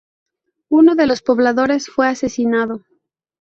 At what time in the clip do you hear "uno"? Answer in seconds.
0.69-0.95